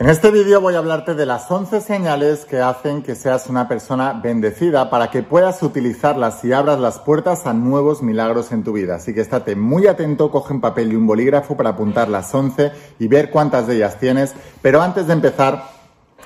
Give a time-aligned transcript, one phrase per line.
[0.00, 3.66] En este vídeo voy a hablarte de las 11 señales que hacen que seas una
[3.66, 8.72] persona bendecida para que puedas utilizarlas y abras las puertas a nuevos milagros en tu
[8.72, 8.94] vida.
[8.94, 12.70] Así que estate muy atento, coge un papel y un bolígrafo para apuntar las 11
[13.00, 14.34] y ver cuántas de ellas tienes.
[14.62, 15.64] Pero antes de empezar,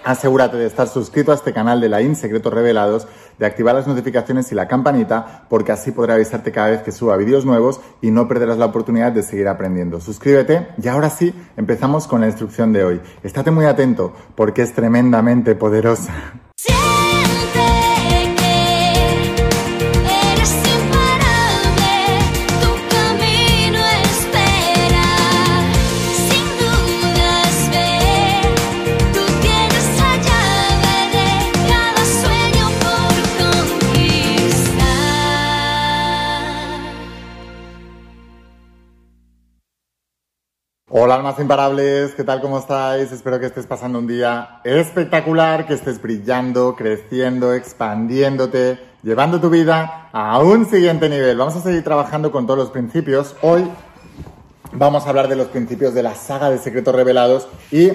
[0.05, 3.07] Asegúrate de estar suscrito a este canal de la IN Secretos Revelados,
[3.39, 7.17] de activar las notificaciones y la campanita, porque así podré avisarte cada vez que suba
[7.17, 10.01] vídeos nuevos y no perderás la oportunidad de seguir aprendiendo.
[10.01, 13.01] Suscríbete y ahora sí, empezamos con la instrucción de hoy.
[13.23, 16.13] Estate muy atento porque es tremendamente poderosa.
[40.95, 42.43] Hola almas imparables, ¿qué tal?
[42.43, 43.11] ¿Cómo estáis?
[43.13, 50.11] Espero que estés pasando un día espectacular, que estés brillando, creciendo, expandiéndote, llevando tu vida
[50.13, 51.39] a un siguiente nivel.
[51.39, 53.35] Vamos a seguir trabajando con todos los principios.
[53.41, 53.67] Hoy
[54.73, 57.93] vamos a hablar de los principios de la saga de secretos revelados y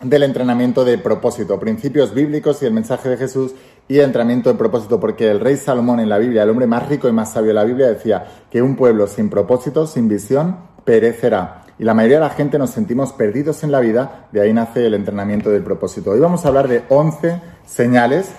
[0.00, 3.52] del entrenamiento de propósito, principios bíblicos y el mensaje de Jesús
[3.86, 7.06] y entrenamiento de propósito, porque el rey Salomón en la Biblia, el hombre más rico
[7.06, 10.56] y más sabio de la Biblia, decía que un pueblo sin propósito, sin visión,
[10.86, 14.52] perecerá y la mayoría de la gente nos sentimos perdidos en la vida, de ahí
[14.52, 16.10] nace el entrenamiento del propósito.
[16.10, 18.30] Hoy vamos a hablar de 11 señales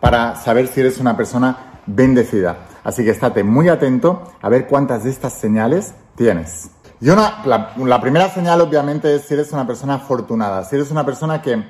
[0.00, 2.66] para saber si eres una persona bendecida.
[2.82, 6.70] Así que estate muy atento a ver cuántas de estas señales tienes.
[7.00, 11.40] Y la, primera señal obviamente es si eres una persona afortunada, si eres una persona
[11.40, 11.64] que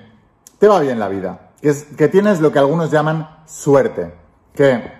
[0.58, 1.50] te va bien la vida,
[1.96, 4.12] que tienes lo que algunos llaman suerte,
[4.54, 4.92] que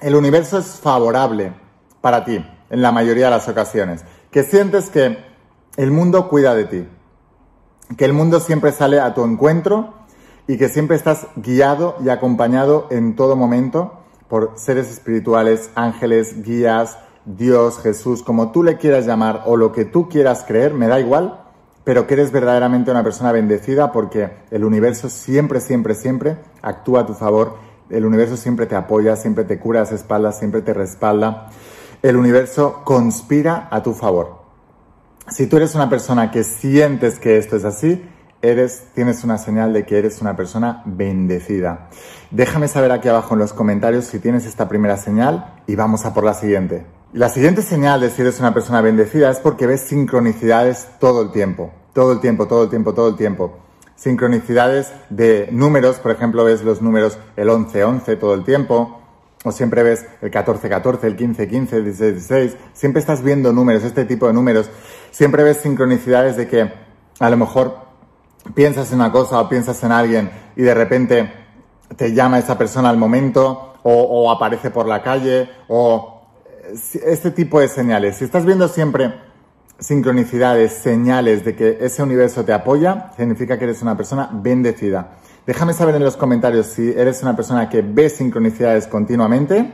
[0.00, 1.52] el universo es favorable
[2.00, 5.18] para ti en la mayoría de las ocasiones, que sientes que
[5.76, 6.88] el mundo cuida de ti,
[7.96, 9.92] que el mundo siempre sale a tu encuentro
[10.48, 16.98] y que siempre estás guiado y acompañado en todo momento por seres espirituales, ángeles, guías,
[17.26, 20.98] Dios, Jesús, como tú le quieras llamar o lo que tú quieras creer, me da
[20.98, 21.42] igual,
[21.84, 27.06] pero que eres verdaderamente una persona bendecida porque el universo siempre, siempre, siempre actúa a
[27.06, 27.56] tu favor,
[27.90, 31.48] el universo siempre te apoya, siempre te cura las espaldas, siempre te respalda,
[32.02, 34.35] el universo conspira a tu favor.
[35.28, 38.00] Si tú eres una persona que sientes que esto es así,
[38.42, 41.88] eres, tienes una señal de que eres una persona bendecida.
[42.30, 46.14] Déjame saber aquí abajo en los comentarios si tienes esta primera señal y vamos a
[46.14, 46.86] por la siguiente.
[47.12, 51.32] La siguiente señal de si eres una persona bendecida es porque ves sincronicidades todo el
[51.32, 51.72] tiempo.
[51.92, 53.58] Todo el tiempo, todo el tiempo, todo el tiempo.
[53.96, 59.00] Sincronicidades de números, por ejemplo, ves los números el 11-11 todo el tiempo,
[59.46, 64.26] o siempre ves el 14-14, el 15-15, el 16-16, siempre estás viendo números, este tipo
[64.26, 64.68] de números,
[65.16, 66.70] siempre ves sincronicidades de que
[67.20, 67.78] a lo mejor
[68.54, 71.32] piensas en una cosa o piensas en alguien y de repente
[71.96, 76.20] te llama esa persona al momento o, aparece por la calle o
[77.02, 78.16] este tipo de señales.
[78.16, 79.14] Si estás viendo siempre
[79.78, 85.12] sincronicidades, señales de que ese universo te apoya, significa que eres una persona bendecida.
[85.46, 89.72] Déjame saber en los comentarios si eres una persona que ve sincronicidades continuamente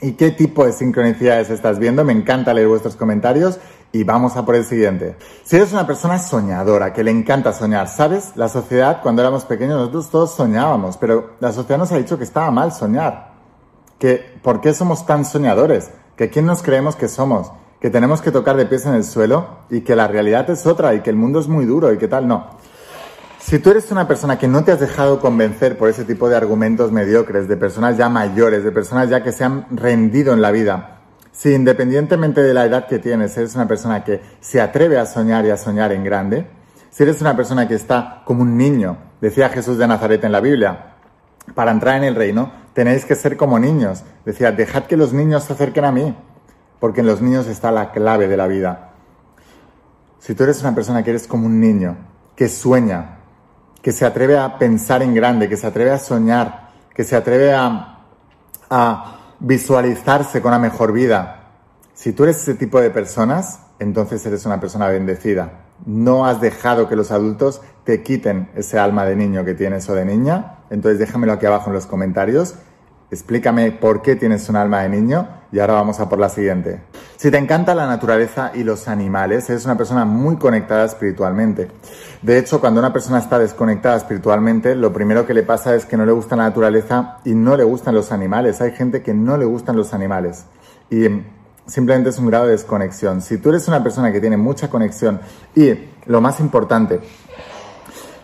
[0.00, 2.04] y qué tipo de sincronicidades estás viendo.
[2.04, 3.60] Me encanta leer vuestros comentarios
[3.92, 5.16] y vamos a por el siguiente.
[5.44, 8.32] Si eres una persona soñadora, que le encanta soñar, ¿sabes?
[8.36, 12.24] La sociedad, cuando éramos pequeños, nosotros todos soñábamos, pero la sociedad nos ha dicho que
[12.24, 13.32] estaba mal soñar.
[13.98, 15.90] Que, ¿por qué somos tan soñadores?
[16.16, 17.52] Que quién nos creemos que somos?
[17.80, 20.94] Que tenemos que tocar de pies en el suelo y que la realidad es otra
[20.94, 22.26] y que el mundo es muy duro y que tal.
[22.26, 22.46] No.
[23.38, 26.36] Si tú eres una persona que no te has dejado convencer por ese tipo de
[26.36, 30.52] argumentos mediocres, de personas ya mayores, de personas ya que se han rendido en la
[30.52, 31.01] vida,
[31.32, 35.44] si independientemente de la edad que tienes, eres una persona que se atreve a soñar
[35.46, 36.46] y a soñar en grande,
[36.90, 40.40] si eres una persona que está como un niño, decía Jesús de Nazaret en la
[40.40, 40.92] Biblia,
[41.54, 44.04] para entrar en el reino tenéis que ser como niños.
[44.24, 46.14] Decía, dejad que los niños se acerquen a mí,
[46.80, 48.90] porque en los niños está la clave de la vida.
[50.18, 51.96] Si tú eres una persona que eres como un niño,
[52.36, 53.18] que sueña,
[53.82, 57.52] que se atreve a pensar en grande, que se atreve a soñar, que se atreve
[57.52, 57.98] a,
[58.70, 61.50] a visualizarse con una mejor vida.
[61.94, 65.64] Si tú eres ese tipo de personas, entonces eres una persona bendecida.
[65.84, 69.94] No has dejado que los adultos te quiten ese alma de niño que tienes o
[69.94, 70.58] de niña.
[70.70, 72.54] Entonces déjamelo aquí abajo en los comentarios
[73.12, 76.80] Explícame por qué tienes un alma de niño y ahora vamos a por la siguiente.
[77.18, 81.68] Si te encanta la naturaleza y los animales, eres una persona muy conectada espiritualmente.
[82.22, 85.98] De hecho, cuando una persona está desconectada espiritualmente, lo primero que le pasa es que
[85.98, 88.62] no le gusta la naturaleza y no le gustan los animales.
[88.62, 90.46] Hay gente que no le gustan los animales
[90.88, 91.04] y
[91.66, 93.20] simplemente es un grado de desconexión.
[93.20, 95.20] Si tú eres una persona que tiene mucha conexión
[95.54, 95.74] y,
[96.06, 97.00] lo más importante,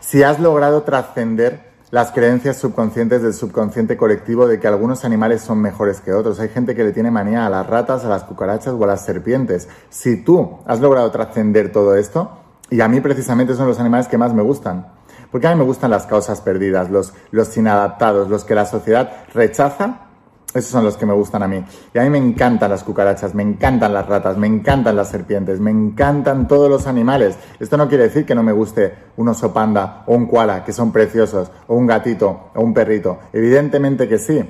[0.00, 5.60] si has logrado trascender las creencias subconscientes del subconsciente colectivo de que algunos animales son
[5.60, 6.38] mejores que otros.
[6.40, 9.04] Hay gente que le tiene manía a las ratas, a las cucarachas o a las
[9.04, 9.68] serpientes.
[9.88, 12.30] Si tú has logrado trascender todo esto,
[12.70, 14.88] y a mí precisamente son los animales que más me gustan,
[15.30, 19.10] porque a mí me gustan las causas perdidas, los, los inadaptados, los que la sociedad
[19.32, 20.07] rechaza
[20.54, 21.62] esos son los que me gustan a mí.
[21.92, 25.60] Y a mí me encantan las cucarachas, me encantan las ratas, me encantan las serpientes,
[25.60, 27.36] me encantan todos los animales.
[27.60, 30.72] Esto no quiere decir que no me guste un oso panda o un koala, que
[30.72, 33.18] son preciosos, o un gatito o un perrito.
[33.32, 34.42] Evidentemente que sí.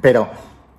[0.00, 0.26] Pero,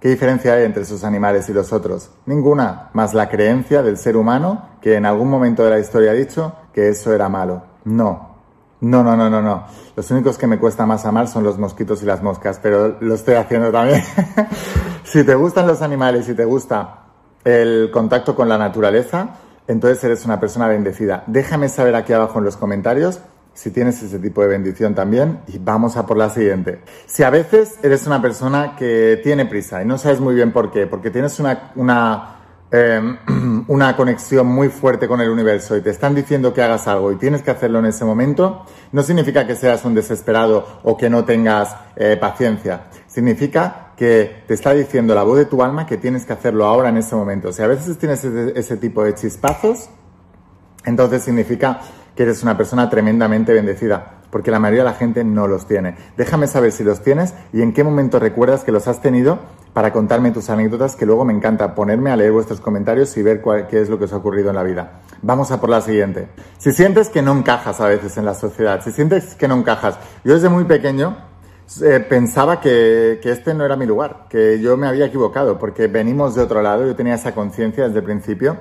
[0.01, 2.11] ¿qué diferencia hay entre esos animales y los otros?
[2.25, 6.15] Ninguna, más la creencia del ser humano que en algún momento de la historia ha
[6.15, 7.63] dicho que eso era malo.
[7.85, 8.32] No,
[8.83, 9.65] no, no, no, no, no.
[9.95, 13.15] Los únicos que me cuesta más amar son los mosquitos y las moscas, pero lo
[13.15, 14.03] estoy haciendo también.
[15.05, 17.05] si te gustan los animales y te gusta
[17.45, 19.35] el contacto con la naturaleza,
[19.67, 21.23] entonces eres una persona bendecida.
[21.27, 23.21] Déjame saber aquí abajo en los comentarios
[23.53, 26.81] si tienes ese tipo de bendición también y vamos a por la siguiente.
[27.05, 30.71] Si a veces eres una persona que tiene prisa y no sabes muy bien por
[30.71, 32.42] qué, porque tienes una, una
[32.75, 33.17] Em,
[33.67, 37.17] una conexión muy fuerte con el universo y te están diciendo que hagas algo y
[37.17, 41.23] tienes que hacerlo en ese momento, no significa que seas un desesperado o que no
[41.23, 42.85] tengas eh, paciencia.
[43.05, 46.89] Significa que te está diciendo la voz de tu alma que tienes que hacerlo ahora
[46.89, 47.53] en ese momento.
[47.53, 49.91] Si a veces tienes ese tipo de chispazos,
[50.83, 51.79] entonces significa
[52.15, 55.95] que eres una persona tremendamente bendecida, porque la mayoría de la gente no los tiene.
[56.17, 59.37] Déjame saber si los tienes y en qué momento recuerdas que los has tenido
[59.73, 63.41] para contarme tus anécdotas, que luego me encanta ponerme a leer vuestros comentarios y ver
[63.69, 65.01] qué es lo que os ha ocurrido en la vida.
[65.21, 66.27] Vamos a por la siguiente.
[66.59, 69.97] Si sientes que no encajas a veces en la sociedad, si sientes que no encajas,
[70.23, 71.17] yo desde muy pequeño
[71.81, 76.35] eh, pensaba que, este no era mi lugar, que yo me había equivocado, porque venimos
[76.35, 78.57] de otro lado, yo tenía esa conciencia desde el principio.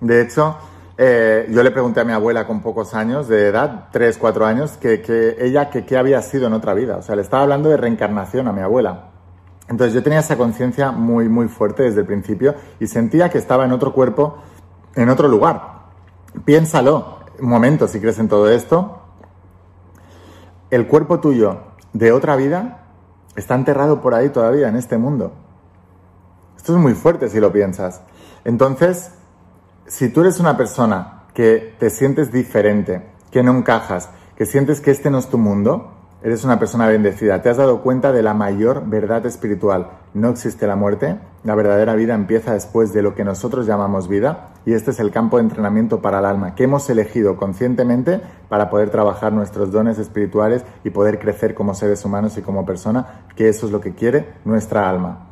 [0.00, 0.56] De hecho,
[0.98, 4.72] eh, yo le pregunté a mi abuela con pocos años de edad, tres, cuatro años,
[4.78, 6.96] que, que ella que qué había sido en otra vida.
[6.96, 9.15] O sea, le estaba hablando de reencarnación a mi abuela.
[9.68, 13.64] Entonces yo tenía esa conciencia muy, muy fuerte desde el principio y sentía que estaba
[13.64, 14.38] en otro cuerpo,
[14.94, 15.86] en otro lugar.
[16.44, 19.02] Piénsalo, un momento, si crees en todo esto.
[20.70, 21.58] El cuerpo tuyo
[21.92, 22.84] de otra vida
[23.34, 25.32] está enterrado por ahí todavía en este mundo.
[26.56, 28.02] Esto es muy fuerte si lo piensas.
[28.44, 29.10] Entonces,
[29.86, 34.90] si tú eres una persona que te sientes diferente, que no encajas, que sientes que
[34.90, 35.95] este no es tu mundo,
[36.26, 37.40] eres una persona bendecida.
[37.40, 39.90] Te has dado cuenta de la mayor verdad espiritual.
[40.12, 41.20] No existe la muerte.
[41.44, 45.12] La verdadera vida empieza después de lo que nosotros llamamos vida y este es el
[45.12, 50.00] campo de entrenamiento para el alma que hemos elegido conscientemente para poder trabajar nuestros dones
[50.00, 53.94] espirituales y poder crecer como seres humanos y como persona, que eso es lo que
[53.94, 55.28] quiere nuestra alma.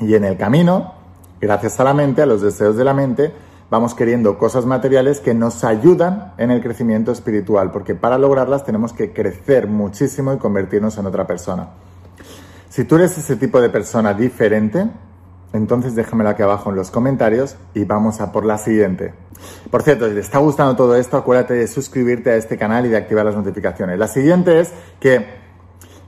[0.00, 0.94] Y en el camino,
[1.40, 3.32] gracias a la mente, a los deseos de la mente,
[3.74, 8.92] vamos queriendo cosas materiales que nos ayudan en el crecimiento espiritual, porque para lograrlas tenemos
[8.92, 11.70] que crecer muchísimo y convertirnos en otra persona.
[12.68, 14.86] Si tú eres ese tipo de persona diferente,
[15.52, 19.12] entonces déjamelo aquí abajo en los comentarios y vamos a por la siguiente.
[19.72, 22.90] Por cierto, si te está gustando todo esto, acuérdate de suscribirte a este canal y
[22.90, 23.98] de activar las notificaciones.
[23.98, 25.26] La siguiente es que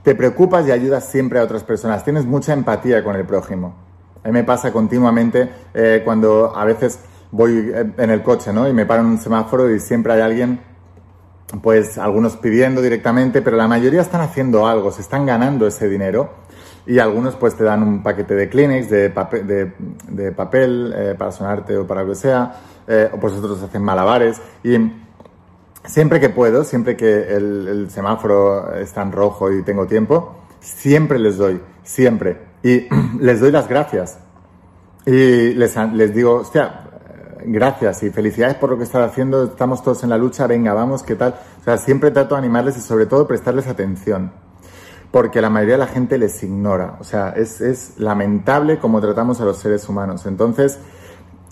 [0.03, 2.05] te preocupas y ayudas siempre a otras personas.
[2.05, 3.75] Tienes mucha empatía con el prójimo.
[4.23, 6.99] A mí me pasa continuamente eh, cuando a veces
[7.31, 8.67] voy en el coche, ¿no?
[8.67, 10.59] Y me paro en un semáforo y siempre hay alguien,
[11.61, 16.29] pues algunos pidiendo directamente, pero la mayoría están haciendo algo, se están ganando ese dinero
[16.85, 19.09] y algunos pues te dan un paquete de Kleenex, de
[20.35, 22.55] papel, eh, para sonarte o para lo que sea,
[22.87, 24.77] eh, o pues otros hacen malabares y
[25.83, 31.19] siempre que puedo, siempre que el, el semáforo está en rojo y tengo tiempo, siempre
[31.19, 32.37] les doy, siempre.
[32.63, 32.87] Y
[33.19, 34.19] les doy las gracias.
[35.05, 36.86] Y les, les digo, hostia,
[37.47, 41.03] gracias y felicidades por lo que estás haciendo, estamos todos en la lucha, venga, vamos,
[41.03, 41.35] ¿qué tal?
[41.61, 44.31] O sea, siempre trato de animarles y sobre todo prestarles atención,
[45.11, 49.39] porque la mayoría de la gente les ignora, o sea, es, es lamentable cómo tratamos
[49.41, 50.25] a los seres humanos.
[50.25, 50.79] Entonces,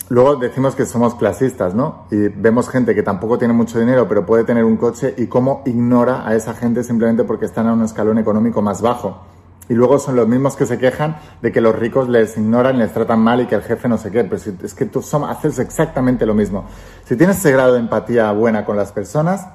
[0.08, 2.06] luego decimos que somos clasistas, ¿no?
[2.10, 5.62] Y vemos gente que tampoco tiene mucho dinero, pero puede tener un coche y cómo
[5.64, 9.35] ignora a esa gente simplemente porque están a un escalón económico más bajo.
[9.68, 12.92] Y luego son los mismos que se quejan de que los ricos les ignoran, les
[12.92, 14.24] tratan mal y que el jefe no sé qué.
[14.24, 16.66] Pero es que tú haces exactamente lo mismo.
[17.04, 19.46] Si tienes ese grado de empatía buena con las personas,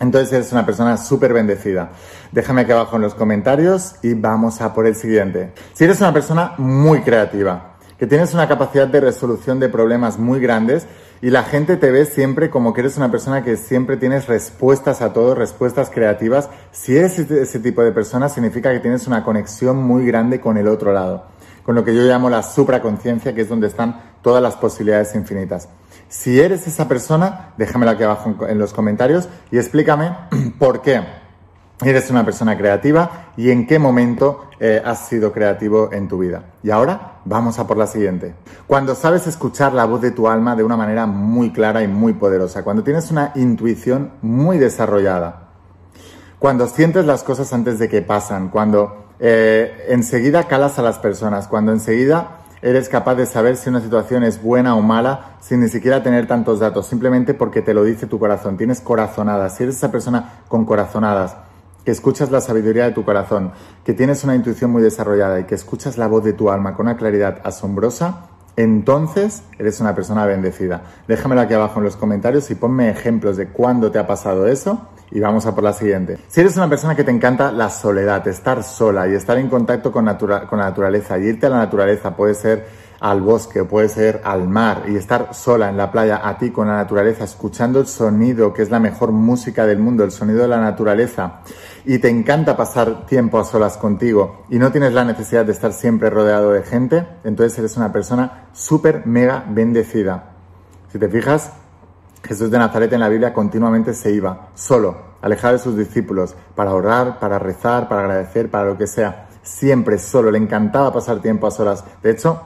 [0.00, 1.90] entonces eres una persona súper bendecida.
[2.32, 5.52] Déjame aquí abajo en los comentarios y vamos a por el siguiente.
[5.74, 10.38] Si eres una persona muy creativa, que tienes una capacidad de resolución de problemas muy
[10.38, 10.86] grandes
[11.20, 15.02] y la gente te ve siempre como que eres una persona que siempre tienes respuestas
[15.02, 16.48] a todo, respuestas creativas.
[16.70, 20.68] Si eres ese tipo de persona, significa que tienes una conexión muy grande con el
[20.68, 21.26] otro lado,
[21.64, 25.68] con lo que yo llamo la supraconciencia, que es donde están todas las posibilidades infinitas.
[26.08, 30.16] Si eres esa persona, déjamelo aquí abajo en los comentarios y explícame
[30.58, 31.02] por qué
[31.84, 36.42] eres una persona creativa y en qué momento eh, has sido creativo en tu vida.
[36.62, 38.34] Y ahora vamos a por la siguiente.
[38.66, 42.14] Cuando sabes escuchar la voz de tu alma de una manera muy clara y muy
[42.14, 45.48] poderosa, cuando tienes una intuición muy desarrollada,
[46.38, 51.48] cuando sientes las cosas antes de que pasan, cuando eh, enseguida calas a las personas,
[51.48, 55.68] cuando enseguida eres capaz de saber si una situación es buena o mala sin ni
[55.68, 59.76] siquiera tener tantos datos, simplemente porque te lo dice tu corazón, tienes corazonadas, si eres
[59.76, 61.36] esa persona con corazonadas,
[61.84, 63.52] que escuchas la sabiduría de tu corazón,
[63.84, 66.86] que tienes una intuición muy desarrollada y que escuchas la voz de tu alma con
[66.86, 70.82] una claridad asombrosa, entonces eres una persona bendecida.
[71.06, 74.88] Déjamelo aquí abajo en los comentarios y ponme ejemplos de cuándo te ha pasado eso
[75.10, 76.18] y vamos a por la siguiente.
[76.28, 79.92] Si eres una persona que te encanta la soledad, estar sola y estar en contacto
[79.92, 82.66] con, con la naturaleza, y irte a la naturaleza puede ser
[83.00, 86.68] al bosque, puede ser al mar y estar sola en la playa a ti con
[86.68, 90.48] la naturaleza, escuchando el sonido, que es la mejor música del mundo, el sonido de
[90.48, 91.40] la naturaleza,
[91.84, 95.72] y te encanta pasar tiempo a solas contigo y no tienes la necesidad de estar
[95.72, 100.34] siempre rodeado de gente, entonces eres una persona súper, mega bendecida.
[100.92, 101.52] Si te fijas,
[102.22, 106.74] Jesús de Nazaret en la Biblia continuamente se iba, solo, alejado de sus discípulos, para
[106.74, 109.28] orar, para rezar, para agradecer, para lo que sea.
[109.42, 111.84] Siempre solo, le encantaba pasar tiempo a solas.
[112.02, 112.40] De hecho,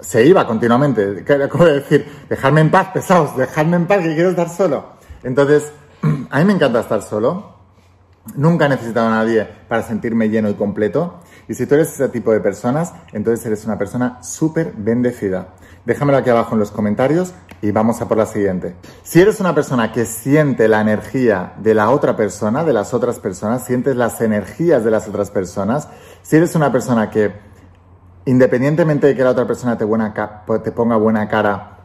[0.00, 1.24] se iba continuamente.
[1.50, 2.06] ¿Cómo decir?
[2.28, 4.84] Dejadme en paz, pesados, dejadme en paz, que quiero estar solo.
[5.22, 5.72] Entonces,
[6.30, 7.56] a mí me encanta estar solo.
[8.34, 11.20] Nunca he necesitado a nadie para sentirme lleno y completo.
[11.48, 15.54] Y si tú eres ese tipo de personas, entonces eres una persona súper bendecida.
[15.84, 18.74] Déjamelo aquí abajo en los comentarios y vamos a por la siguiente.
[19.04, 23.20] Si eres una persona que siente la energía de la otra persona, de las otras
[23.20, 25.88] personas, sientes las energías de las otras personas,
[26.22, 27.32] si eres una persona que
[28.26, 29.86] independientemente de que la otra persona te,
[30.72, 31.78] ponga buena cara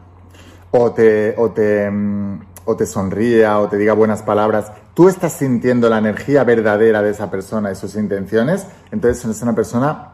[0.70, 5.32] o te, o, te, mm, o te sonría o te diga buenas palabras, tú estás
[5.32, 10.10] sintiendo la energía verdadera de esa persona y sus intenciones, entonces eres una persona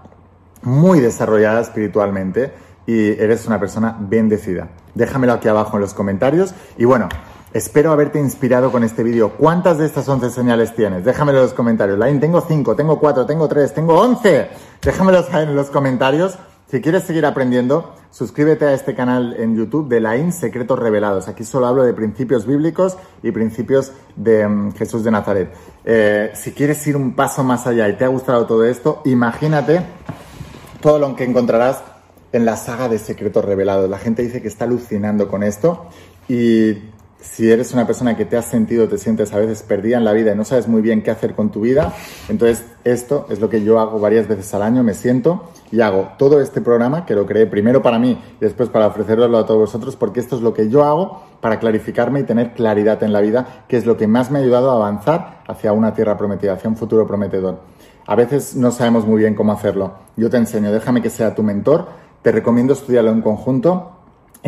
[0.63, 2.53] muy desarrollada espiritualmente
[2.87, 4.69] y eres una persona bendecida.
[4.95, 7.09] Déjamelo aquí abajo en los comentarios y bueno,
[7.55, 9.31] Espero haberte inspirado con este vídeo.
[9.31, 11.03] ¿Cuántas de estas 11 señales tienes?
[11.07, 11.99] Déjamelo en los comentarios.
[11.99, 14.49] Line, tengo 5, tengo 4, tengo 3, tengo 11.
[14.83, 16.37] Déjamelo en los comentarios.
[16.71, 21.27] Si quieres seguir aprendiendo, suscríbete a este canal en YouTube de Line Secretos Revelados.
[21.27, 25.51] Aquí solo hablo de principios bíblicos y principios de mm, Jesús de Nazaret.
[25.87, 29.81] Eh, si quieres ir un paso más allá y te ha gustado todo esto, imagínate
[30.83, 31.83] todo lo que encontrarás
[32.33, 33.89] en la saga de Secretos Revelados.
[33.89, 35.87] La gente dice que está alucinando con esto
[36.29, 36.75] y
[37.21, 40.13] si eres una persona que te has sentido, te sientes a veces perdida en la
[40.13, 41.93] vida y no sabes muy bien qué hacer con tu vida,
[42.29, 46.11] entonces esto es lo que yo hago varias veces al año, me siento y hago
[46.17, 49.61] todo este programa que lo creé primero para mí y después para ofrecerlo a todos
[49.61, 53.21] vosotros, porque esto es lo que yo hago para clarificarme y tener claridad en la
[53.21, 56.53] vida, que es lo que más me ha ayudado a avanzar hacia una tierra prometida,
[56.53, 57.61] hacia un futuro prometedor.
[58.07, 59.93] A veces no sabemos muy bien cómo hacerlo.
[60.17, 61.89] Yo te enseño, déjame que sea tu mentor,
[62.23, 63.98] te recomiendo estudiarlo en conjunto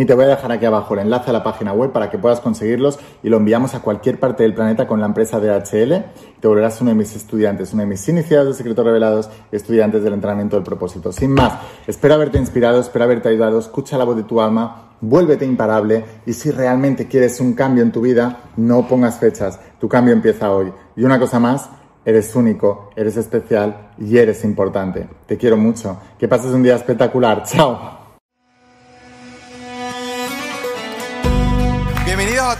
[0.00, 2.16] y te voy a dejar aquí abajo el enlace a la página web para que
[2.16, 6.04] puedas conseguirlos y lo enviamos a cualquier parte del planeta con la empresa DHL.
[6.40, 10.14] Te volverás uno de mis estudiantes, uno de mis iniciados de Secretos Revelados, estudiantes del
[10.14, 11.12] entrenamiento del propósito.
[11.12, 11.52] Sin más,
[11.86, 16.32] espero haberte inspirado, espero haberte ayudado, escucha la voz de tu alma, vuélvete imparable y
[16.32, 20.72] si realmente quieres un cambio en tu vida, no pongas fechas, tu cambio empieza hoy.
[20.96, 21.68] Y una cosa más,
[22.06, 25.06] eres único, eres especial y eres importante.
[25.26, 25.98] Te quiero mucho.
[26.18, 27.42] Que pases un día espectacular.
[27.44, 27.99] Chao.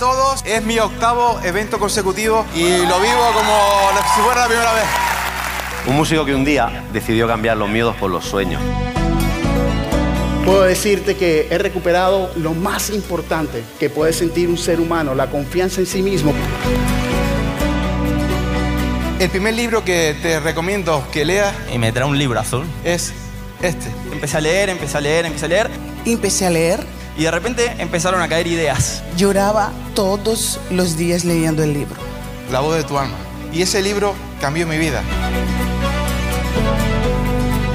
[0.01, 0.43] Todos.
[0.45, 4.85] Es mi octavo evento consecutivo y lo vivo como si fuera la primera vez.
[5.87, 8.61] Un músico que un día decidió cambiar los miedos por los sueños.
[10.45, 15.31] Puedo decirte que he recuperado lo más importante que puede sentir un ser humano, la
[15.31, 16.33] confianza en sí mismo.
[19.19, 23.13] El primer libro que te recomiendo que leas y me trae un libro azul es
[23.61, 23.87] este.
[24.11, 25.71] Empecé a leer, empecé a leer, empecé a leer.
[26.07, 29.03] Empecé a leer y de repente empezaron a caer ideas.
[29.15, 31.97] Lloraba todos los días leyendo el libro.
[32.51, 33.15] La voz de tu alma.
[33.53, 35.03] Y ese libro cambió mi vida.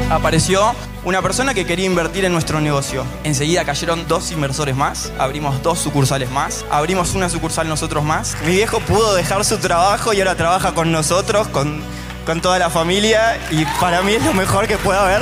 [0.10, 0.74] Apareció
[1.04, 3.06] una persona que quería invertir en nuestro negocio.
[3.24, 8.36] Enseguida cayeron dos inversores más, abrimos dos sucursales más, abrimos una sucursal nosotros más.
[8.48, 11.84] Mi viejo pudo dejar su trabajo y ahora trabaja con nosotros, con,
[12.26, 15.22] con toda la familia y para mí es lo mejor que pueda haber.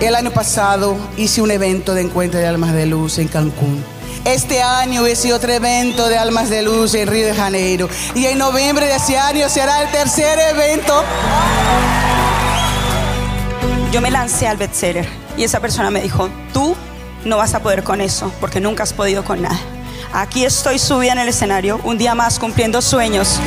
[0.00, 3.84] El año pasado hice un evento de encuentro de almas de luz en Cancún.
[4.24, 7.86] Este año hice otro evento de almas de luz en Río de Janeiro.
[8.14, 11.04] Y en noviembre de ese año será el tercer evento.
[13.92, 16.74] Yo me lancé al bestseller y esa persona me dijo, tú
[17.26, 19.60] no vas a poder con eso, porque nunca has podido con nada.
[20.14, 23.38] Aquí estoy subida en el escenario, un día más cumpliendo sueños.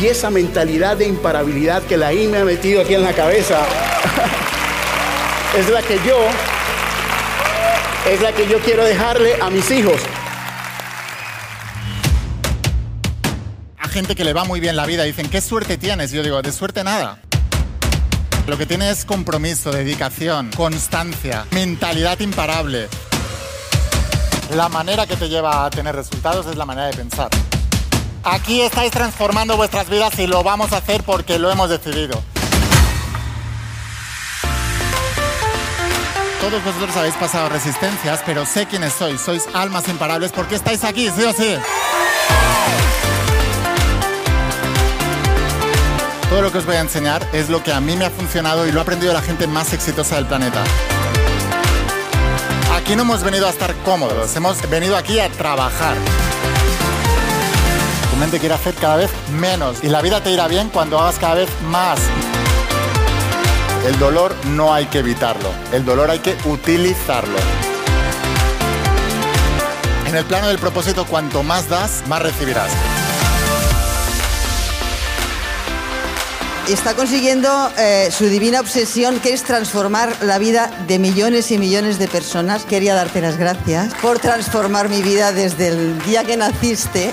[0.00, 3.60] Y esa mentalidad de imparabilidad que la I me ha metido aquí en la cabeza
[5.58, 6.18] es la que yo
[8.06, 10.00] es la que yo quiero dejarle a mis hijos.
[13.78, 16.12] A gente que le va muy bien la vida dicen, ¿qué suerte tienes?
[16.12, 17.18] Yo digo, de suerte nada.
[18.46, 22.88] Lo que tiene es compromiso, dedicación, constancia, mentalidad imparable.
[24.54, 27.28] La manera que te lleva a tener resultados es la manera de pensar.
[28.28, 32.20] Aquí estáis transformando vuestras vidas y lo vamos a hacer porque lo hemos decidido.
[36.40, 39.20] Todos vosotros habéis pasado resistencias, pero sé quiénes sois.
[39.20, 41.54] Sois almas imparables porque estáis aquí, sí o sí.
[46.28, 48.66] Todo lo que os voy a enseñar es lo que a mí me ha funcionado
[48.66, 50.64] y lo ha aprendido la gente más exitosa del planeta.
[52.74, 55.96] Aquí no hemos venido a estar cómodos, hemos venido aquí a trabajar.
[58.24, 61.34] Tu quiere hacer cada vez menos y la vida te irá bien cuando hagas cada
[61.34, 62.00] vez más.
[63.86, 67.38] El dolor no hay que evitarlo, el dolor hay que utilizarlo.
[70.08, 72.70] En el plano del propósito, cuanto más das, más recibirás.
[76.68, 82.00] está consiguiendo eh, su divina obsesión, que es transformar la vida de millones y millones
[82.00, 82.64] de personas.
[82.64, 87.12] Quería darte las gracias por transformar mi vida desde el día que naciste.